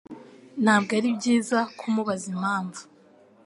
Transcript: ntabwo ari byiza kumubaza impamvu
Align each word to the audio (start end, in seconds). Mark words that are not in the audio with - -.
ntabwo 0.63 0.91
ari 0.97 1.09
byiza 1.17 1.57
kumubaza 1.77 2.25
impamvu 2.33 2.81